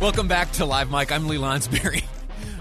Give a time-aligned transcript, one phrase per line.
[0.00, 1.10] Welcome back to Live Mike.
[1.10, 2.04] I'm Lee Lonsberry.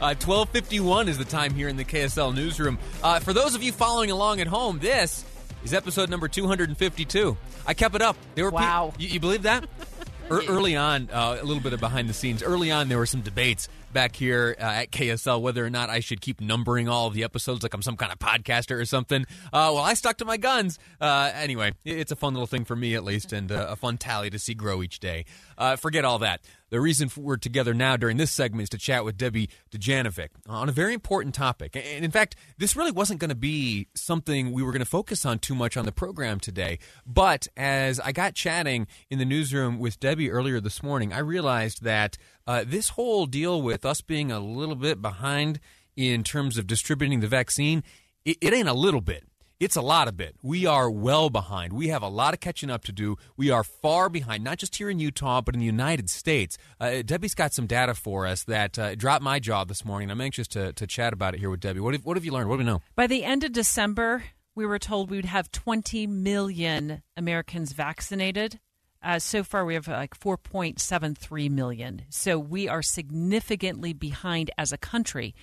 [0.00, 2.78] Uh, 1251 is the time here in the KSL newsroom.
[3.02, 5.24] Uh, for those of you following along at home, this
[5.64, 7.36] is episode number 252.
[7.66, 8.16] I kept it up.
[8.34, 8.92] They were pe- Wow.
[8.98, 9.64] you, you believe that?
[10.30, 12.42] Er- early on, uh, a little bit of behind the scenes.
[12.42, 16.00] Early on, there were some debates back here uh, at KSL whether or not I
[16.00, 19.22] should keep numbering all of the episodes like I'm some kind of podcaster or something.
[19.52, 20.78] Uh, well, I stuck to my guns.
[21.00, 23.96] Uh, anyway, it's a fun little thing for me at least, and uh, a fun
[23.98, 25.26] tally to see grow each day.
[25.58, 26.40] Uh, forget all that.
[26.70, 30.68] The reason we're together now during this segment is to chat with Debbie Dujanovic on
[30.68, 31.76] a very important topic.
[31.76, 35.24] And in fact, this really wasn't going to be something we were going to focus
[35.24, 36.78] on too much on the program today.
[37.06, 41.82] But as I got chatting in the newsroom with Debbie earlier this morning, I realized
[41.84, 45.60] that uh, this whole deal with us being a little bit behind
[45.96, 47.84] in terms of distributing the vaccine,
[48.24, 49.24] it, it ain't a little bit.
[49.64, 50.36] It's a lot of bit.
[50.42, 51.72] We are well behind.
[51.72, 53.16] We have a lot of catching up to do.
[53.34, 56.58] We are far behind, not just here in Utah, but in the United States.
[56.78, 60.10] Uh, Debbie's got some data for us that uh, dropped my jaw this morning.
[60.10, 61.80] I'm anxious to, to chat about it here with Debbie.
[61.80, 62.50] What have, what have you learned?
[62.50, 62.82] What do we know?
[62.94, 64.24] By the end of December,
[64.54, 68.60] we were told we would have 20 million Americans vaccinated.
[69.02, 72.02] Uh, so far, we have like 4.73 million.
[72.10, 75.34] So we are significantly behind as a country,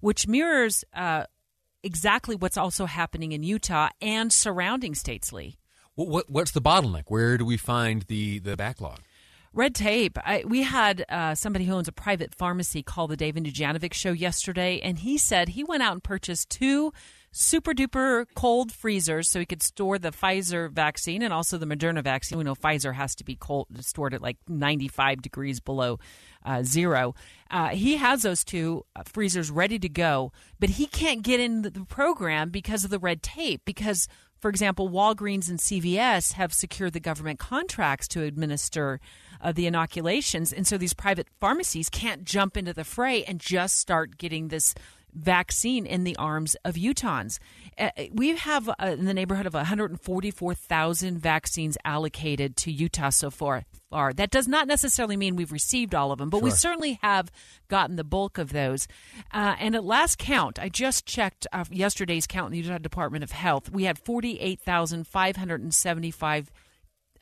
[0.00, 1.26] which mirrors uh,
[1.88, 5.56] exactly what's also happening in Utah and surrounding states, Lee.
[5.94, 7.04] What, what, what's the bottleneck?
[7.08, 9.00] Where do we find the, the backlog?
[9.54, 10.18] Red tape.
[10.22, 14.12] I, we had uh, somebody who owns a private pharmacy call the David Dujanovic show
[14.12, 16.92] yesterday, and he said he went out and purchased two
[17.30, 22.02] super duper cold freezers so he could store the Pfizer vaccine and also the Moderna
[22.02, 22.38] vaccine.
[22.38, 25.98] We know Pfizer has to be cold, stored at like 95 degrees below
[26.44, 27.14] uh, zero.
[27.50, 31.62] Uh, he has those two uh, freezers ready to go, but he can't get in
[31.62, 33.62] the, program because of the red tape.
[33.64, 34.08] Because,
[34.40, 39.00] for example, Walgreens and CVS have secured the government contracts to administer
[39.40, 43.78] uh, the inoculations, and so these private pharmacies can't jump into the fray and just
[43.78, 44.74] start getting this
[45.14, 47.38] vaccine in the arms of Utahns.
[47.78, 53.64] Uh, we have uh, in the neighborhood of 144,000 vaccines allocated to Utah so far.
[53.90, 54.12] Far.
[54.12, 57.32] That does not necessarily mean we've received all of them, but we certainly have
[57.68, 58.86] gotten the bulk of those.
[59.32, 63.24] Uh, and at last count, I just checked uh, yesterday's count in the Utah Department
[63.24, 63.70] of Health.
[63.70, 66.50] We had 48,575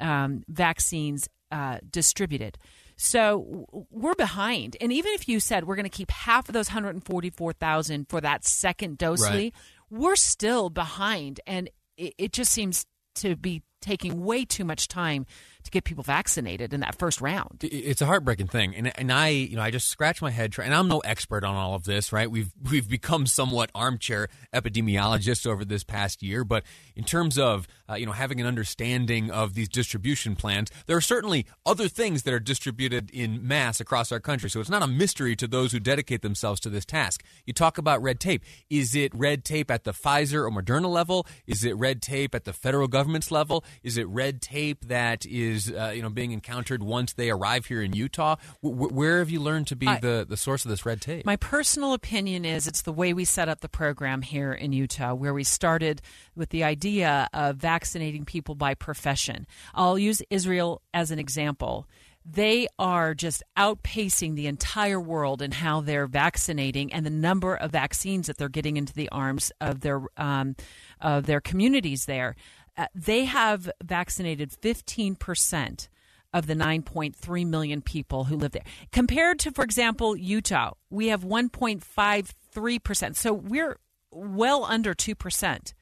[0.00, 2.58] um, vaccines uh, distributed.
[2.96, 4.76] So we're behind.
[4.80, 8.44] And even if you said we're going to keep half of those 144,000 for that
[8.44, 9.34] second dose, Right.
[9.34, 9.52] Lee,
[9.90, 11.40] we're still behind.
[11.46, 12.86] And it, it just seems
[13.16, 15.26] to be taking way too much time
[15.66, 17.58] to get people vaccinated in that first round.
[17.62, 20.74] It's a heartbreaking thing, and and I you know I just scratch my head, and
[20.74, 22.30] I'm no expert on all of this, right?
[22.30, 27.94] We've we've become somewhat armchair epidemiologists over this past year, but in terms of uh,
[27.94, 32.32] you know having an understanding of these distribution plans, there are certainly other things that
[32.32, 35.80] are distributed in mass across our country, so it's not a mystery to those who
[35.80, 37.22] dedicate themselves to this task.
[37.44, 38.42] You talk about red tape.
[38.70, 41.26] Is it red tape at the Pfizer or Moderna level?
[41.46, 43.64] Is it red tape at the federal government's level?
[43.82, 47.82] Is it red tape that is uh, you know being encountered once they arrive here
[47.82, 48.36] in Utah?
[48.62, 51.24] W- where have you learned to be I- the, the source of this red tape?
[51.24, 55.14] My personal opinion is it's the way we set up the program here in Utah,
[55.14, 56.02] where we started
[56.34, 59.46] with the idea of vaccinating people by profession.
[59.74, 61.86] I'll use Israel as an example.
[62.28, 67.70] They are just outpacing the entire world in how they're vaccinating and the number of
[67.70, 70.56] vaccines that they're getting into the arms of their um,
[71.00, 72.34] of their communities there.
[72.76, 75.88] Uh, they have vaccinated 15 percent
[76.32, 78.64] of the 9.3 million people who live there.
[78.92, 83.16] Compared to, for example, Utah, we have 1.53%.
[83.16, 83.78] So we're
[84.10, 85.72] well under 2%.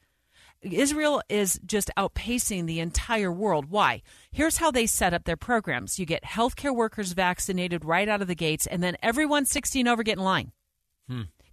[0.61, 3.69] Israel is just outpacing the entire world.
[3.69, 4.01] Why?
[4.31, 8.27] Here's how they set up their programs you get healthcare workers vaccinated right out of
[8.27, 10.53] the gates, and then everyone 16 over get in line.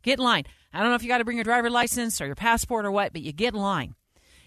[0.03, 0.45] Get in line.
[0.73, 2.91] I don't know if you got to bring your driver license or your passport or
[2.91, 3.95] what, but you get in line.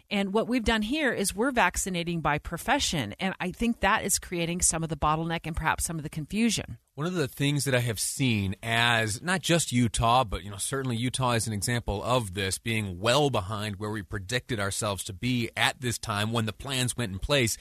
[0.10, 3.16] And what we've done here is we're vaccinating by profession.
[3.20, 6.10] And I think that is creating some of the bottleneck and perhaps some of the
[6.10, 6.78] confusion.
[6.94, 10.58] One of the things that I have seen as not just Utah, but you know
[10.58, 15.14] certainly Utah is an example of this being well behind where we predicted ourselves to
[15.14, 17.58] be at this time when the plans went in place.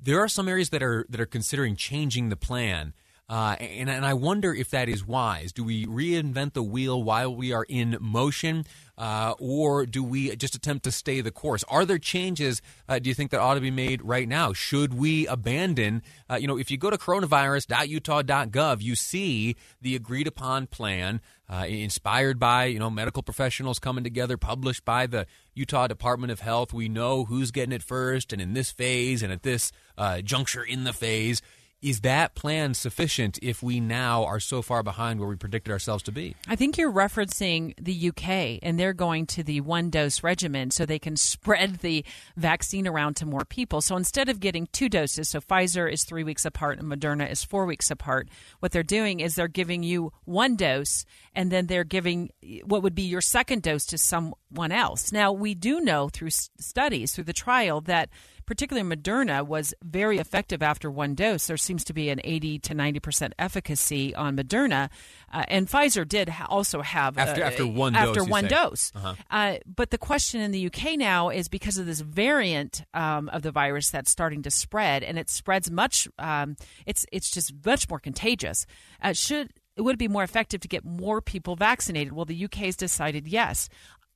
[0.00, 2.94] There are some areas that are that are considering changing the plan.
[3.28, 5.52] Uh, and, and I wonder if that is wise.
[5.52, 8.66] Do we reinvent the wheel while we are in motion,
[8.98, 11.64] uh, or do we just attempt to stay the course?
[11.64, 14.52] Are there changes, uh, do you think, that ought to be made right now?
[14.52, 20.26] Should we abandon, uh, you know, if you go to coronavirus.utah.gov, you see the agreed
[20.26, 25.86] upon plan uh, inspired by, you know, medical professionals coming together, published by the Utah
[25.86, 26.74] Department of Health.
[26.74, 30.62] We know who's getting it first and in this phase and at this uh, juncture
[30.62, 31.40] in the phase
[31.84, 36.02] is that plan sufficient if we now are so far behind where we predicted ourselves
[36.04, 36.34] to be?
[36.48, 40.86] I think you're referencing the UK, and they're going to the one dose regimen so
[40.86, 42.02] they can spread the
[42.38, 43.82] vaccine around to more people.
[43.82, 47.44] So instead of getting two doses, so Pfizer is three weeks apart and Moderna is
[47.44, 48.30] four weeks apart,
[48.60, 51.04] what they're doing is they're giving you one dose,
[51.34, 52.30] and then they're giving
[52.64, 55.12] what would be your second dose to someone else.
[55.12, 58.08] Now, we do know through studies, through the trial, that
[58.46, 61.46] particularly Moderna, was very effective after one dose.
[61.46, 64.90] There seems to be an 80 to 90 percent efficacy on Moderna,
[65.32, 68.92] uh, and Pfizer did ha- also have after uh, after one after dose, one dose.
[68.94, 69.14] Uh-huh.
[69.30, 73.42] Uh, but the question in the UK now is because of this variant um, of
[73.42, 76.08] the virus that's starting to spread, and it spreads much.
[76.18, 76.56] Um,
[76.86, 78.66] it's it's just much more contagious.
[79.02, 82.12] Uh, should it would be more effective to get more people vaccinated.
[82.12, 83.68] Well, the UK has decided yes.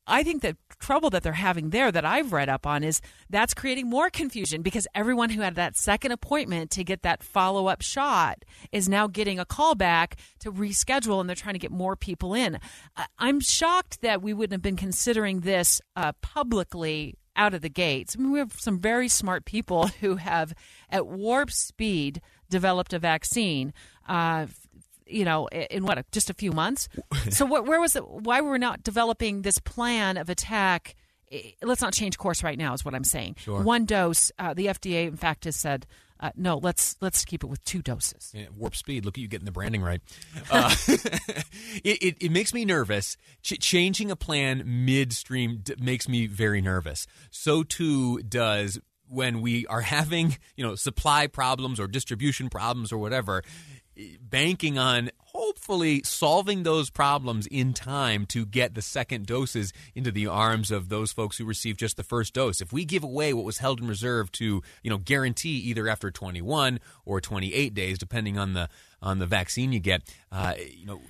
[0.09, 3.55] I think the trouble that they're having there that I've read up on is that's
[3.55, 7.83] creating more confusion because everyone who had that second appointment to get that follow up
[7.83, 11.95] shot is now getting a call back to reschedule and they're trying to get more
[11.95, 12.59] people in.
[13.19, 18.17] I'm shocked that we wouldn't have been considering this uh, publicly out of the gates.
[18.19, 20.55] I mean, we have some very smart people who have,
[20.91, 22.21] at warp speed,
[22.51, 23.73] developed a vaccine.
[24.09, 24.47] Uh,
[25.09, 26.89] you know, in what just a few months.
[27.31, 28.09] so what, where was it?
[28.09, 30.95] Why were we not developing this plan of attack?
[31.63, 32.73] Let's not change course right now.
[32.73, 33.37] Is what I'm saying.
[33.39, 33.63] Sure.
[33.63, 34.33] One dose.
[34.39, 35.87] Uh, the FDA, in fact, has said.
[36.21, 38.33] Uh, no, let's let's keep it with two doses.
[38.35, 39.05] Yeah, warp speed.
[39.05, 40.01] Look at you getting the branding right.
[40.51, 43.17] Uh, it, it, it, makes me nervous.
[43.43, 47.07] Ch- changing a plan midstream d- makes me very nervous.
[47.31, 52.99] So too does when we are having you know supply problems or distribution problems or
[52.99, 53.43] whatever
[54.21, 60.27] banking on hopefully solving those problems in time to get the second doses into the
[60.27, 62.61] arms of those folks who received just the first dose.
[62.61, 66.11] If we give away what was held in reserve to, you know, guarantee either after
[66.11, 68.69] 21 or 28 days, depending on the
[69.01, 70.03] on the vaccine you get,
[70.33, 71.01] uh, you know,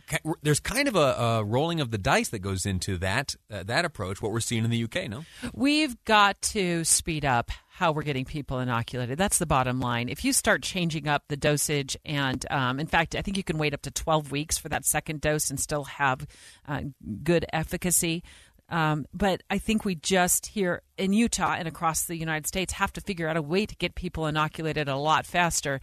[0.43, 3.85] there's kind of a, a, rolling of the dice that goes into that uh, that
[3.85, 4.21] approach.
[4.21, 8.25] What we're seeing in the UK, no, we've got to speed up how we're getting
[8.25, 9.17] people inoculated.
[9.17, 10.09] That's the bottom line.
[10.09, 13.57] If you start changing up the dosage, and um, in fact, I think you can
[13.57, 16.27] wait up to 12 weeks for that second dose and still have
[16.67, 16.83] uh,
[17.23, 18.25] good efficacy.
[18.69, 22.93] Um, but I think we just here in Utah and across the United States have
[22.95, 25.81] to figure out a way to get people inoculated a lot faster.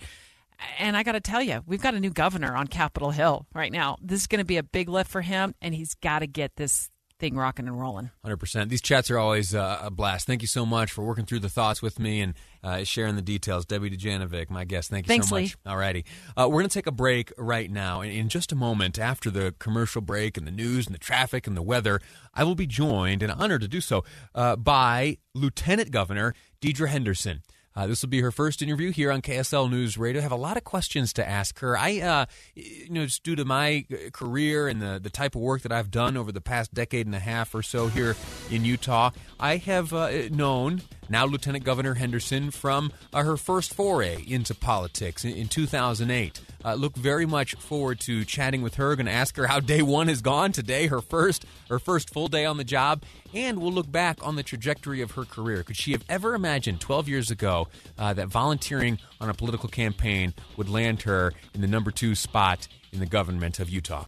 [0.79, 3.71] And I got to tell you, we've got a new governor on Capitol Hill right
[3.71, 3.97] now.
[4.01, 6.55] This is going to be a big lift for him, and he's got to get
[6.55, 8.11] this thing rocking and rolling.
[8.25, 8.69] 100%.
[8.69, 10.27] These chats are always uh, a blast.
[10.27, 13.21] Thank you so much for working through the thoughts with me and uh, sharing the
[13.21, 13.65] details.
[13.65, 14.89] Debbie Dujanovic, my guest.
[14.89, 15.55] Thank you Thanks, so much.
[15.65, 15.71] Lee.
[15.71, 16.03] Alrighty.
[16.35, 18.01] Uh, we're going to take a break right now.
[18.01, 21.47] And in just a moment, after the commercial break and the news and the traffic
[21.47, 22.01] and the weather,
[22.33, 24.03] I will be joined and honored to do so
[24.33, 27.41] uh, by Lieutenant Governor Deidre Henderson.
[27.75, 30.21] Uh, this will be her first interview here on KSL News Radio.
[30.21, 31.77] I have a lot of questions to ask her.
[31.77, 35.41] I, uh, you know, just due to my uh, career and the, the type of
[35.41, 38.15] work that I've done over the past decade and a half or so here
[38.49, 44.23] in Utah, I have uh, known now Lieutenant Governor Henderson from uh, her first foray
[44.27, 46.41] into politics in, in 2008.
[46.63, 48.95] Uh, look very much forward to chatting with her.
[48.95, 52.27] Going to ask her how day one has gone today, her first her first full
[52.27, 53.03] day on the job,
[53.33, 55.63] and we'll look back on the trajectory of her career.
[55.63, 57.67] Could she have ever imagined 12 years ago
[57.99, 62.67] uh, that volunteering on a political campaign would land her in the number two spot
[62.91, 64.05] in the government of Utah?